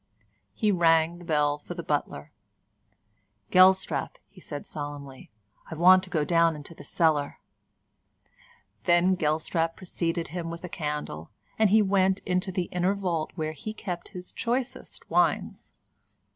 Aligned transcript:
He 0.55 0.71
rang 0.71 1.19
the 1.19 1.23
bell 1.23 1.59
for 1.59 1.75
the 1.75 1.83
butler. 1.83 2.31
"Gelstrap," 3.51 4.17
he 4.27 4.41
said 4.41 4.65
solemnly, 4.65 5.29
"I 5.69 5.75
want 5.75 6.01
to 6.05 6.09
go 6.09 6.25
down 6.25 6.55
into 6.55 6.73
the 6.73 6.83
cellar." 6.83 7.37
Then 8.85 9.13
Gelstrap 9.15 9.75
preceded 9.75 10.29
him 10.29 10.49
with 10.49 10.63
a 10.63 10.69
candle, 10.69 11.29
and 11.59 11.69
he 11.69 11.83
went 11.83 12.17
into 12.25 12.51
the 12.51 12.65
inner 12.73 12.95
vault 12.95 13.31
where 13.35 13.53
he 13.53 13.75
kept 13.75 14.07
his 14.07 14.31
choicest 14.31 15.07
wines. 15.11 15.75